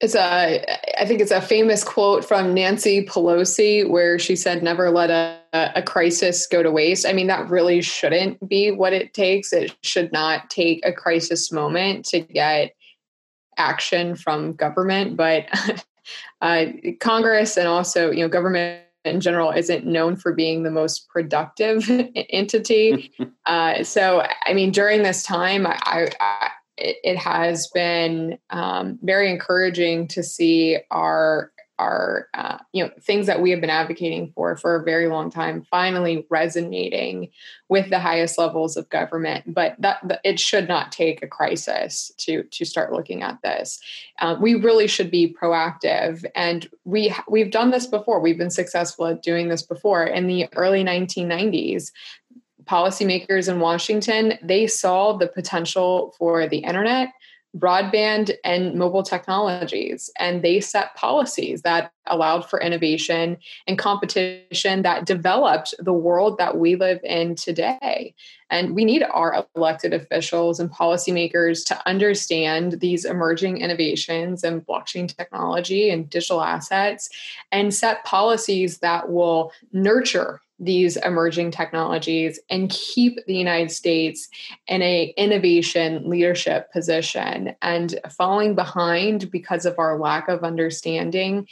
It's 0.00 0.14
a, 0.14 0.64
I 0.98 1.04
think 1.04 1.20
it's 1.20 1.30
a 1.30 1.42
famous 1.42 1.84
quote 1.84 2.24
from 2.24 2.54
Nancy 2.54 3.04
Pelosi 3.04 3.88
where 3.88 4.18
she 4.18 4.34
said, 4.34 4.62
"Never 4.62 4.90
let 4.90 5.10
a, 5.10 5.38
a 5.52 5.82
crisis 5.82 6.46
go 6.46 6.62
to 6.62 6.70
waste." 6.70 7.06
I 7.06 7.12
mean, 7.12 7.26
that 7.26 7.50
really 7.50 7.82
shouldn't 7.82 8.48
be 8.48 8.70
what 8.70 8.94
it 8.94 9.12
takes. 9.12 9.52
It 9.52 9.76
should 9.82 10.10
not 10.10 10.48
take 10.48 10.80
a 10.86 10.92
crisis 10.92 11.52
moment 11.52 12.06
to 12.06 12.20
get 12.20 12.74
action 13.58 14.16
from 14.16 14.54
government, 14.54 15.16
but 15.18 15.46
uh, 16.40 16.66
Congress 17.00 17.58
and 17.58 17.68
also 17.68 18.10
you 18.10 18.20
know 18.20 18.28
government 18.28 18.82
in 19.04 19.20
general 19.20 19.50
isn't 19.50 19.86
known 19.86 20.16
for 20.16 20.32
being 20.32 20.62
the 20.62 20.70
most 20.70 21.08
productive 21.08 21.88
entity. 22.30 23.12
uh, 23.46 23.82
so 23.82 24.26
I 24.46 24.54
mean, 24.54 24.70
during 24.70 25.02
this 25.02 25.22
time, 25.22 25.66
I, 25.66 26.10
I, 26.20 26.50
it 26.80 27.16
has 27.16 27.68
been 27.68 28.38
um, 28.50 28.98
very 29.02 29.30
encouraging 29.30 30.08
to 30.08 30.22
see 30.22 30.78
our 30.90 31.52
are 31.80 32.28
uh, 32.34 32.58
you 32.72 32.84
know 32.84 32.90
things 33.00 33.26
that 33.26 33.40
we 33.40 33.50
have 33.50 33.60
been 33.60 33.70
advocating 33.70 34.30
for 34.34 34.54
for 34.56 34.76
a 34.76 34.84
very 34.84 35.08
long 35.08 35.30
time 35.30 35.62
finally 35.70 36.26
resonating 36.28 37.30
with 37.70 37.88
the 37.88 37.98
highest 37.98 38.36
levels 38.36 38.76
of 38.76 38.88
government. 38.90 39.52
But 39.52 39.76
that, 39.78 40.20
it 40.22 40.38
should 40.38 40.68
not 40.68 40.92
take 40.92 41.22
a 41.22 41.26
crisis 41.26 42.12
to 42.18 42.42
to 42.42 42.64
start 42.66 42.92
looking 42.92 43.22
at 43.22 43.40
this. 43.42 43.80
Uh, 44.20 44.36
we 44.38 44.54
really 44.54 44.86
should 44.86 45.10
be 45.10 45.34
proactive. 45.34 46.24
And 46.34 46.68
we 46.84 47.14
we've 47.28 47.50
done 47.50 47.70
this 47.70 47.86
before. 47.86 48.20
We've 48.20 48.38
been 48.38 48.50
successful 48.50 49.06
at 49.06 49.22
doing 49.22 49.48
this 49.48 49.62
before. 49.62 50.04
In 50.04 50.26
the 50.26 50.48
early 50.54 50.84
1990s 50.84 51.92
policymakers 52.70 53.48
in 53.50 53.58
washington 53.58 54.38
they 54.42 54.66
saw 54.66 55.12
the 55.12 55.26
potential 55.26 56.14
for 56.18 56.46
the 56.46 56.58
internet 56.58 57.10
broadband 57.56 58.32
and 58.44 58.74
mobile 58.74 59.02
technologies. 59.02 60.10
And 60.18 60.42
they 60.42 60.60
set 60.60 60.94
policies 60.94 61.62
that 61.62 61.92
allowed 62.06 62.48
for 62.48 62.60
innovation 62.60 63.38
and 63.66 63.78
competition 63.78 64.82
that 64.82 65.04
developed 65.04 65.74
the 65.78 65.92
world 65.92 66.38
that 66.38 66.58
we 66.58 66.76
live 66.76 67.00
in 67.02 67.34
today. 67.34 68.14
And 68.50 68.74
we 68.74 68.84
need 68.84 69.02
our 69.02 69.46
elected 69.56 69.92
officials 69.92 70.60
and 70.60 70.70
policymakers 70.70 71.64
to 71.66 71.88
understand 71.88 72.80
these 72.80 73.04
emerging 73.04 73.58
innovations 73.58 74.44
in 74.44 74.60
blockchain 74.62 75.14
technology 75.14 75.90
and 75.90 76.08
digital 76.08 76.42
assets 76.42 77.08
and 77.50 77.74
set 77.74 78.04
policies 78.04 78.78
that 78.78 79.10
will 79.10 79.52
nurture 79.72 80.40
these 80.60 80.96
emerging 80.98 81.50
technologies 81.50 82.38
and 82.50 82.70
keep 82.70 83.18
the 83.26 83.34
United 83.34 83.70
States 83.70 84.28
in 84.68 84.82
a 84.82 85.14
innovation 85.16 86.08
leadership 86.08 86.70
position. 86.72 87.56
And 87.62 87.98
falling 88.10 88.54
behind 88.54 89.30
because 89.30 89.64
of 89.64 89.78
our 89.78 89.98
lack 89.98 90.28
of 90.28 90.44
understanding 90.44 91.48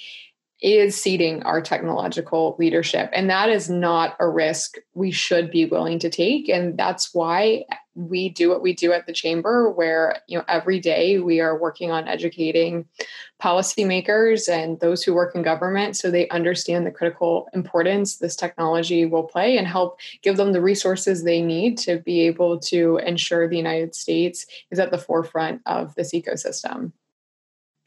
is 0.61 1.01
ceding 1.01 1.43
our 1.45 1.63
technological 1.63 2.57
leadership. 2.59 3.09
And 3.13 3.31
that 3.31 3.49
is 3.49 3.71
not 3.71 4.17
a 4.19 4.29
risk 4.29 4.77
we 4.93 5.11
should 5.11 5.51
be 5.51 5.67
willing 5.67 6.01
to 6.01 6.11
take. 6.11 6.49
And 6.49 6.77
that's 6.77 7.15
why 7.15 7.65
we 7.99 8.29
do 8.29 8.49
what 8.49 8.63
we 8.63 8.73
do 8.73 8.93
at 8.93 9.07
the 9.07 9.13
chamber 9.13 9.69
where 9.69 10.23
you 10.29 10.39
know 10.39 10.45
every 10.47 10.79
day 10.79 11.19
we 11.19 11.41
are 11.41 11.59
working 11.59 11.91
on 11.91 12.07
educating 12.07 12.87
policymakers 13.43 14.49
and 14.49 14.79
those 14.79 15.03
who 15.03 15.13
work 15.13 15.35
in 15.35 15.43
government 15.43 15.97
so 15.97 16.09
they 16.09 16.29
understand 16.29 16.87
the 16.87 16.93
critical 16.93 17.49
importance 17.55 18.19
this 18.19 18.37
technology 18.37 19.05
will 19.05 19.25
play 19.25 19.59
and 19.59 19.67
help 19.67 19.99
give 20.23 20.37
them 20.37 20.53
the 20.53 20.61
resources 20.61 21.25
they 21.25 21.43
need 21.43 21.77
to 21.77 21.99
be 21.99 22.21
able 22.21 22.59
to 22.59 22.99
ensure 22.99 23.49
the 23.49 23.57
United 23.57 23.95
States 23.95 24.47
is 24.71 24.79
at 24.79 24.93
the 24.93 24.99
forefront 24.99 25.61
of 25.67 25.95
this 25.97 26.13
ecosystem. 26.13 26.93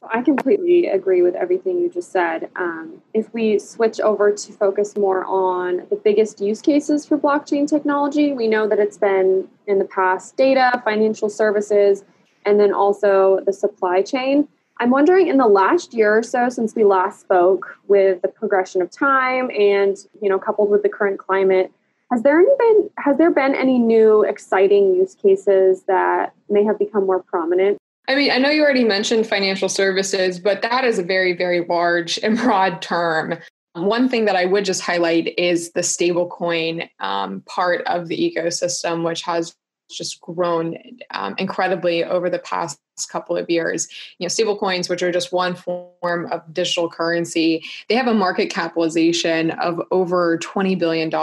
I 0.09 0.23
completely 0.23 0.87
agree 0.87 1.21
with 1.21 1.35
everything 1.35 1.79
you 1.79 1.87
just 1.89 2.11
said. 2.11 2.49
Um, 2.55 3.01
if 3.13 3.31
we 3.33 3.59
switch 3.59 3.99
over 3.99 4.31
to 4.31 4.53
focus 4.53 4.97
more 4.97 5.23
on 5.25 5.85
the 5.89 5.95
biggest 5.95 6.41
use 6.41 6.59
cases 6.59 7.05
for 7.05 7.17
blockchain 7.17 7.67
technology, 7.67 8.33
we 8.33 8.47
know 8.47 8.67
that 8.67 8.79
it's 8.79 8.97
been 8.97 9.47
in 9.67 9.77
the 9.77 9.85
past 9.85 10.35
data, 10.35 10.81
financial 10.83 11.29
services, 11.29 12.03
and 12.45 12.59
then 12.59 12.73
also 12.73 13.41
the 13.45 13.53
supply 13.53 14.01
chain. 14.01 14.47
I'm 14.79 14.89
wondering 14.89 15.27
in 15.27 15.37
the 15.37 15.47
last 15.47 15.93
year 15.93 16.17
or 16.17 16.23
so 16.23 16.49
since 16.49 16.75
we 16.75 16.83
last 16.83 17.19
spoke 17.19 17.77
with 17.87 18.23
the 18.23 18.27
progression 18.27 18.81
of 18.81 18.89
time 18.89 19.51
and 19.51 19.95
you 20.19 20.27
know 20.27 20.39
coupled 20.39 20.71
with 20.71 20.81
the 20.81 20.89
current 20.89 21.19
climate 21.19 21.71
has 22.11 22.23
there 22.23 22.43
been 22.57 22.89
has 22.97 23.15
there 23.17 23.29
been 23.29 23.53
any 23.53 23.77
new 23.77 24.23
exciting 24.23 24.95
use 24.95 25.13
cases 25.13 25.83
that 25.83 26.33
may 26.49 26.63
have 26.63 26.79
become 26.79 27.05
more 27.05 27.21
prominent 27.21 27.77
I 28.07 28.15
mean, 28.15 28.31
I 28.31 28.37
know 28.37 28.49
you 28.49 28.63
already 28.63 28.83
mentioned 28.83 29.27
financial 29.27 29.69
services, 29.69 30.39
but 30.39 30.61
that 30.63 30.83
is 30.83 30.99
a 30.99 31.03
very, 31.03 31.33
very 31.33 31.65
large 31.65 32.17
and 32.23 32.37
broad 32.37 32.81
term. 32.81 33.37
One 33.73 34.09
thing 34.09 34.25
that 34.25 34.35
I 34.35 34.45
would 34.45 34.65
just 34.65 34.81
highlight 34.81 35.33
is 35.37 35.71
the 35.71 35.81
stablecoin 35.81 36.89
um, 36.99 37.41
part 37.45 37.85
of 37.87 38.07
the 38.07 38.17
ecosystem, 38.17 39.05
which 39.05 39.21
has 39.21 39.55
just 39.89 40.19
grown 40.21 40.77
um, 41.11 41.35
incredibly 41.37 42.03
over 42.03 42.29
the 42.29 42.39
past 42.39 42.79
couple 43.09 43.37
of 43.37 43.49
years. 43.49 43.87
You 44.19 44.25
know, 44.25 44.29
stablecoins, 44.29 44.89
which 44.89 45.03
are 45.03 45.11
just 45.11 45.31
one 45.31 45.55
form 45.55 46.27
of 46.31 46.41
digital 46.53 46.89
currency, 46.89 47.63
they 47.89 47.95
have 47.95 48.07
a 48.07 48.13
market 48.13 48.49
capitalization 48.49 49.51
of 49.51 49.81
over 49.91 50.37
$20 50.39 50.77
billion. 50.77 51.13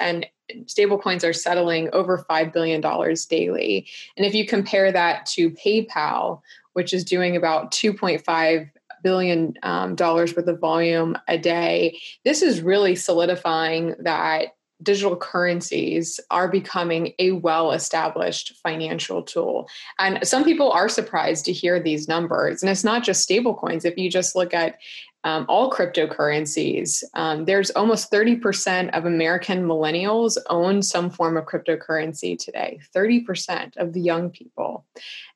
And 0.00 0.26
stablecoins 0.66 1.24
are 1.28 1.32
settling 1.32 1.88
over 1.92 2.24
$5 2.28 2.52
billion 2.52 2.80
daily. 3.28 3.86
And 4.16 4.26
if 4.26 4.34
you 4.34 4.46
compare 4.46 4.92
that 4.92 5.26
to 5.26 5.50
PayPal, 5.50 6.40
which 6.72 6.92
is 6.92 7.04
doing 7.04 7.36
about 7.36 7.70
2.5 7.72 8.70
billion 9.02 9.54
um, 9.62 9.94
dollars 9.94 10.34
worth 10.36 10.46
of 10.46 10.60
volume 10.60 11.16
a 11.28 11.38
day, 11.38 11.98
this 12.24 12.42
is 12.42 12.60
really 12.60 12.94
solidifying 12.94 13.94
that 13.98 14.54
digital 14.82 15.16
currencies 15.16 16.18
are 16.30 16.48
becoming 16.48 17.12
a 17.18 17.32
well 17.32 17.72
established 17.72 18.54
financial 18.62 19.22
tool. 19.22 19.68
And 19.98 20.26
some 20.26 20.44
people 20.44 20.70
are 20.72 20.88
surprised 20.88 21.44
to 21.46 21.52
hear 21.52 21.80
these 21.80 22.08
numbers. 22.08 22.62
And 22.62 22.70
it's 22.70 22.84
not 22.84 23.04
just 23.04 23.28
stablecoins. 23.28 23.84
If 23.84 23.96
you 23.96 24.10
just 24.10 24.34
look 24.34 24.52
at 24.52 24.78
um, 25.24 25.46
all 25.48 25.70
cryptocurrencies, 25.70 27.04
um, 27.14 27.44
there's 27.44 27.70
almost 27.70 28.10
30% 28.10 28.90
of 28.90 29.04
American 29.04 29.64
millennials 29.64 30.36
own 30.48 30.82
some 30.82 31.10
form 31.10 31.36
of 31.36 31.44
cryptocurrency 31.44 32.36
today. 32.36 32.80
30% 32.94 33.76
of 33.76 33.92
the 33.92 34.00
young 34.00 34.30
people. 34.30 34.84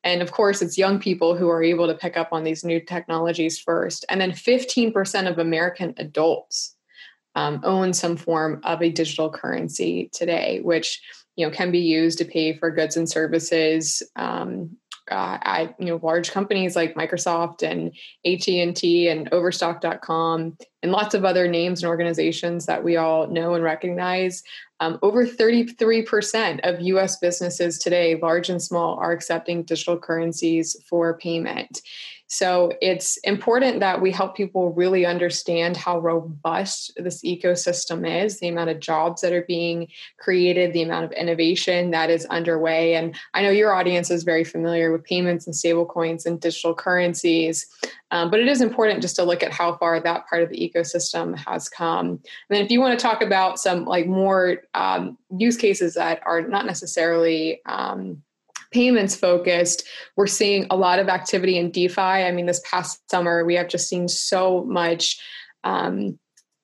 And 0.02 0.22
of 0.22 0.32
course, 0.32 0.60
it's 0.60 0.76
young 0.76 0.98
people 0.98 1.36
who 1.36 1.48
are 1.48 1.62
able 1.62 1.86
to 1.86 1.94
pick 1.94 2.16
up 2.16 2.30
on 2.32 2.42
these 2.42 2.64
new 2.64 2.80
technologies 2.80 3.60
first. 3.60 4.04
And 4.08 4.20
then 4.20 4.32
15% 4.32 5.30
of 5.30 5.38
American 5.38 5.94
adults 5.98 6.74
um, 7.36 7.60
own 7.62 7.92
some 7.92 8.16
form 8.16 8.60
of 8.64 8.82
a 8.82 8.90
digital 8.90 9.30
currency 9.30 10.10
today, 10.12 10.60
which 10.62 11.00
you 11.36 11.46
know 11.46 11.52
can 11.52 11.70
be 11.70 11.80
used 11.80 12.18
to 12.18 12.24
pay 12.24 12.56
for 12.56 12.70
goods 12.70 12.96
and 12.96 13.08
services 13.08 14.02
um, 14.16 14.70
uh, 15.10 15.38
at 15.42 15.74
you 15.78 15.86
know 15.86 16.00
large 16.02 16.30
companies 16.30 16.76
like 16.76 16.94
Microsoft 16.94 17.62
and 17.62 17.92
AT 18.24 18.48
and 18.48 18.76
T 18.76 19.08
and 19.08 19.28
Overstock.com 19.32 20.56
and 20.82 20.92
lots 20.92 21.14
of 21.14 21.24
other 21.24 21.48
names 21.48 21.82
and 21.82 21.88
organizations 21.88 22.66
that 22.66 22.82
we 22.82 22.96
all 22.96 23.26
know 23.26 23.54
and 23.54 23.64
recognize. 23.64 24.42
Um, 24.80 24.98
over 25.02 25.26
33% 25.26 26.60
of 26.64 26.80
US 26.82 27.18
businesses 27.18 27.78
today, 27.78 28.18
large 28.20 28.50
and 28.50 28.62
small, 28.62 28.98
are 28.98 29.12
accepting 29.12 29.62
digital 29.62 29.98
currencies 29.98 30.76
for 30.88 31.16
payment. 31.18 31.80
So 32.28 32.72
it's 32.80 33.16
important 33.18 33.80
that 33.80 34.00
we 34.00 34.10
help 34.10 34.36
people 34.36 34.72
really 34.72 35.06
understand 35.06 35.76
how 35.76 36.00
robust 36.00 36.92
this 36.96 37.22
ecosystem 37.22 38.24
is, 38.24 38.40
the 38.40 38.48
amount 38.48 38.70
of 38.70 38.80
jobs 38.80 39.22
that 39.22 39.32
are 39.32 39.42
being 39.42 39.88
created, 40.18 40.72
the 40.72 40.82
amount 40.82 41.04
of 41.04 41.12
innovation 41.12 41.92
that 41.92 42.10
is 42.10 42.26
underway. 42.26 42.94
And 42.94 43.14
I 43.34 43.42
know 43.42 43.50
your 43.50 43.72
audience 43.72 44.10
is 44.10 44.24
very 44.24 44.44
familiar 44.44 44.90
with 44.90 45.04
payments 45.04 45.46
and 45.46 45.54
stablecoins 45.54 46.26
and 46.26 46.40
digital 46.40 46.74
currencies. 46.74 47.66
Um, 48.10 48.30
but 48.30 48.40
it 48.40 48.48
is 48.48 48.60
important 48.60 49.02
just 49.02 49.16
to 49.16 49.24
look 49.24 49.42
at 49.42 49.52
how 49.52 49.76
far 49.76 50.00
that 50.00 50.26
part 50.28 50.42
of 50.42 50.48
the 50.48 50.58
ecosystem 50.58 51.36
has 51.36 51.68
come. 51.68 52.06
And 52.08 52.20
then 52.50 52.64
if 52.64 52.70
you 52.70 52.80
want 52.80 52.98
to 52.98 53.02
talk 53.02 53.22
about 53.22 53.58
some 53.58 53.84
like 53.84 54.06
more 54.06 54.62
um, 54.74 55.16
use 55.36 55.56
cases 55.56 55.94
that 55.94 56.22
are 56.26 56.42
not 56.42 56.66
necessarily 56.66 57.60
um, 57.66 58.22
payments 58.72 59.16
focused, 59.16 59.84
we're 60.16 60.26
seeing 60.26 60.66
a 60.70 60.76
lot 60.76 60.98
of 60.98 61.08
activity 61.08 61.58
in 61.58 61.70
DeFi. 61.70 62.00
I 62.00 62.32
mean, 62.32 62.46
this 62.46 62.62
past 62.70 63.08
summer, 63.10 63.44
we 63.44 63.54
have 63.54 63.68
just 63.68 63.88
seen 63.88 64.08
so 64.08 64.64
much 64.64 65.18
um, 65.64 66.18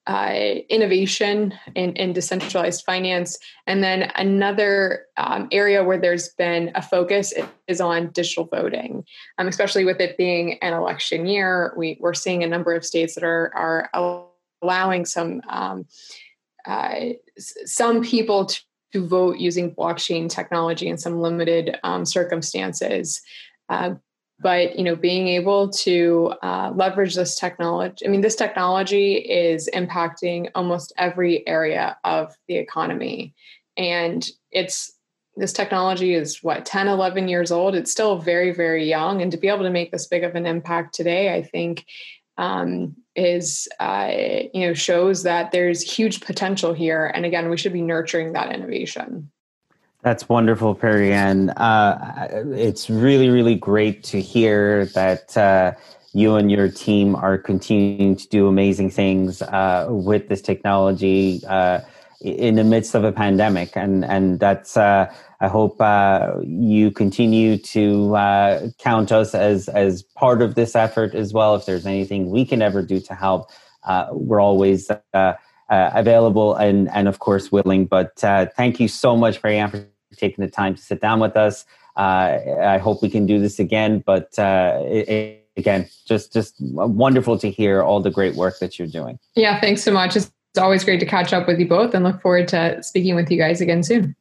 uh, 0.06 0.56
innovation 0.68 1.54
in, 1.76 1.92
in, 1.94 2.12
decentralized 2.12 2.82
finance. 2.84 3.38
And 3.68 3.84
then 3.84 4.10
another 4.16 5.06
um, 5.16 5.48
area 5.52 5.84
where 5.84 5.98
there's 5.98 6.30
been 6.30 6.72
a 6.74 6.82
focus 6.82 7.32
is 7.68 7.80
on 7.80 8.10
digital 8.10 8.46
voting, 8.46 9.04
um, 9.38 9.46
especially 9.46 9.84
with 9.84 10.00
it 10.00 10.16
being 10.16 10.58
an 10.60 10.72
election 10.72 11.26
year. 11.26 11.72
We, 11.76 11.98
we're 12.00 12.14
seeing 12.14 12.42
a 12.42 12.48
number 12.48 12.74
of 12.74 12.84
states 12.84 13.14
that 13.14 13.22
are, 13.22 13.52
are 13.54 14.28
allowing 14.60 15.04
some. 15.04 15.40
Um, 15.48 15.86
uh, 16.64 17.14
some 17.38 18.02
people 18.02 18.46
to 18.46 18.60
to 18.92 19.06
vote 19.06 19.38
using 19.38 19.74
blockchain 19.74 20.28
technology 20.28 20.88
in 20.88 20.98
some 20.98 21.20
limited 21.20 21.78
um, 21.82 22.04
circumstances. 22.04 23.20
Uh, 23.68 23.94
but 24.40 24.76
you 24.76 24.84
know, 24.84 24.96
being 24.96 25.28
able 25.28 25.70
to 25.70 26.34
uh, 26.42 26.72
leverage 26.74 27.14
this 27.14 27.36
technology. 27.36 28.04
I 28.04 28.08
mean, 28.08 28.22
this 28.22 28.34
technology 28.34 29.14
is 29.14 29.70
impacting 29.72 30.50
almost 30.54 30.92
every 30.98 31.46
area 31.46 31.96
of 32.02 32.34
the 32.48 32.56
economy, 32.56 33.34
and 33.76 34.28
it's 34.50 34.92
this 35.36 35.52
technology 35.52 36.14
is 36.14 36.42
what 36.42 36.66
10 36.66 36.88
11 36.88 37.26
years 37.26 37.50
old 37.50 37.74
it's 37.74 37.90
still 37.90 38.18
very 38.18 38.52
very 38.52 38.86
young 38.86 39.22
and 39.22 39.32
to 39.32 39.38
be 39.38 39.48
able 39.48 39.62
to 39.62 39.70
make 39.70 39.90
this 39.90 40.06
big 40.06 40.24
of 40.24 40.34
an 40.34 40.44
impact 40.44 40.94
today 40.94 41.34
i 41.34 41.42
think 41.42 41.86
um, 42.38 42.96
is 43.14 43.68
uh, 43.80 44.10
you 44.54 44.66
know 44.66 44.74
shows 44.74 45.22
that 45.22 45.52
there's 45.52 45.82
huge 45.82 46.20
potential 46.20 46.72
here. 46.72 47.10
And 47.14 47.24
again 47.24 47.50
we 47.50 47.56
should 47.56 47.72
be 47.72 47.82
nurturing 47.82 48.32
that 48.32 48.52
innovation. 48.52 49.30
That's 50.02 50.28
wonderful 50.28 50.74
Perianne. 50.74 51.52
Uh, 51.56 52.54
it's 52.54 52.90
really 52.90 53.28
really 53.28 53.54
great 53.54 54.02
to 54.04 54.20
hear 54.20 54.86
that 54.86 55.36
uh, 55.36 55.72
you 56.12 56.36
and 56.36 56.50
your 56.50 56.70
team 56.70 57.16
are 57.16 57.38
continuing 57.38 58.16
to 58.16 58.28
do 58.28 58.48
amazing 58.48 58.90
things 58.90 59.42
uh, 59.42 59.86
with 59.88 60.28
this 60.28 60.42
technology 60.42 61.40
uh, 61.48 61.80
in 62.20 62.54
the 62.54 62.64
midst 62.64 62.94
of 62.94 63.04
a 63.04 63.12
pandemic. 63.12 63.76
And 63.76 64.04
and 64.04 64.38
that's 64.38 64.76
uh, 64.76 65.12
I 65.42 65.48
hope 65.48 65.80
uh, 65.80 66.34
you 66.44 66.92
continue 66.92 67.58
to 67.58 68.14
uh, 68.14 68.68
count 68.78 69.10
us 69.10 69.34
as 69.34 69.68
as 69.68 70.04
part 70.04 70.40
of 70.40 70.54
this 70.54 70.76
effort 70.76 71.16
as 71.16 71.32
well. 71.32 71.56
If 71.56 71.66
there's 71.66 71.84
anything 71.84 72.30
we 72.30 72.44
can 72.44 72.62
ever 72.62 72.80
do 72.80 73.00
to 73.00 73.14
help, 73.14 73.50
uh, 73.82 74.06
we're 74.12 74.40
always 74.40 74.88
uh, 74.88 74.96
uh, 75.14 75.34
available 75.68 76.54
and 76.54 76.88
and 76.90 77.08
of 77.08 77.18
course 77.18 77.50
willing. 77.50 77.86
But 77.86 78.22
uh, 78.22 78.46
thank 78.56 78.78
you 78.78 78.86
so 78.86 79.16
much, 79.16 79.42
Marianne, 79.42 79.70
for 79.70 79.84
taking 80.16 80.44
the 80.44 80.50
time 80.50 80.76
to 80.76 80.80
sit 80.80 81.00
down 81.00 81.18
with 81.18 81.36
us. 81.36 81.66
I 81.96 82.78
hope 82.80 83.02
we 83.02 83.10
can 83.10 83.26
do 83.26 83.40
this 83.40 83.58
again. 83.58 83.98
But 84.06 84.30
it, 84.38 85.08
it, 85.08 85.48
again, 85.56 85.88
just 86.06 86.32
just 86.32 86.54
wonderful 86.60 87.36
to 87.38 87.50
hear 87.50 87.82
all 87.82 88.00
the 88.00 88.12
great 88.12 88.36
work 88.36 88.60
that 88.60 88.78
you're 88.78 88.86
doing. 88.86 89.18
Yeah, 89.34 89.60
thanks 89.60 89.82
so 89.82 89.90
much. 89.90 90.14
It's 90.14 90.30
always 90.56 90.84
great 90.84 91.00
to 91.00 91.06
catch 91.06 91.32
up 91.32 91.48
with 91.48 91.58
you 91.58 91.66
both, 91.66 91.94
and 91.94 92.04
look 92.04 92.22
forward 92.22 92.46
to 92.48 92.80
speaking 92.80 93.16
with 93.16 93.28
you 93.28 93.38
guys 93.38 93.60
again 93.60 93.82
soon. 93.82 94.14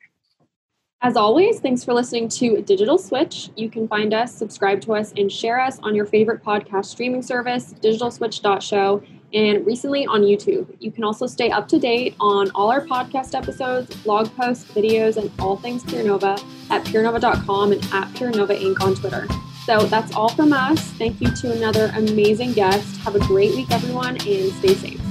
As 1.04 1.18
always, 1.18 1.60
thanks 1.60 1.84
for 1.84 1.96
listening 1.96 2.30
to 2.30 2.62
Digital 2.62 3.00
Switch. 3.00 3.50
You 3.56 3.72
can 3.72 3.88
find 3.88 4.14
us, 4.14 4.36
subscribe 4.36 4.82
to 4.82 4.94
us, 4.94 5.12
and 5.18 5.32
share 5.32 5.60
us 5.60 5.80
on 5.80 5.96
your 5.96 6.06
favorite 6.06 6.44
podcast 6.44 6.86
streaming 6.86 7.24
service, 7.24 7.74
digitalswitch.show, 7.82 9.02
and 9.34 9.66
recently 9.66 10.06
on 10.06 10.22
YouTube. 10.22 10.76
You 10.80 10.92
can 10.92 11.04
also 11.04 11.26
stay 11.26 11.50
up 11.50 11.68
to 11.70 11.80
date 11.80 12.14
on 12.20 12.52
all 12.54 12.70
our 12.70 12.86
podcast 12.86 13.34
episodes, 13.34 13.96
blog 14.04 14.30
posts, 14.36 14.72
videos, 14.74 15.18
and 15.18 15.32
all 15.40 15.58
things 15.58 15.84
PureNova 15.84 16.40
at 16.70 16.86
purenova.com 16.86 17.72
and 17.72 17.84
at 17.86 18.08
PureNova 18.14 18.62
Inc. 18.62 18.80
on 18.82 18.94
Twitter. 18.94 19.26
So 19.66 19.80
that's 19.88 20.14
all 20.16 20.30
from 20.30 20.54
us. 20.54 20.80
Thank 20.80 21.20
you 21.20 21.32
to 21.32 21.52
another 21.52 21.92
amazing 21.96 22.54
guest. 22.54 22.98
Have 22.98 23.16
a 23.16 23.20
great 23.20 23.56
week, 23.56 23.72
everyone, 23.72 24.18
and 24.28 24.54
stay 24.54 24.76
safe. 24.76 25.11